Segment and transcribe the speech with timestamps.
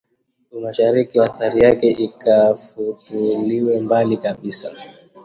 [0.57, 4.67] umashariki athari yake ikafututiliwa mbali kabisa